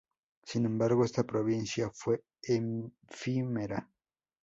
[0.43, 3.87] Sin embargo, esta provincia fue efímera.